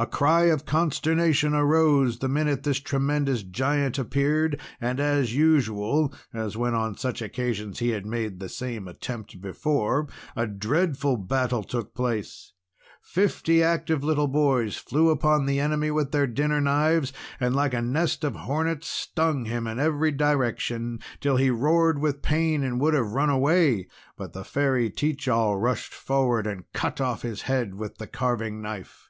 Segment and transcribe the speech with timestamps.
[0.00, 4.60] A cry of consternation arose the minute this tremendous Giant appeared.
[4.80, 10.06] And as usual, as when on such occasions he had made the same attempt before,
[10.36, 12.52] a dreadful battle took place.
[13.02, 17.82] Fifty active little boys flew upon the enemy with their dinner knives, and like a
[17.82, 22.94] nest of hornets, stung him in every direction, till he roared with pain, and would
[22.94, 27.74] have run away; but the Fairy Teach All rushed forward, and cut off his head
[27.74, 29.06] with the carving knife.